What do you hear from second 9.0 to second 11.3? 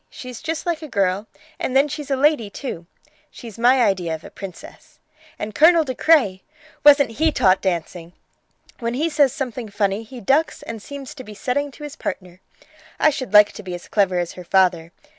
says something funny he ducks and seems to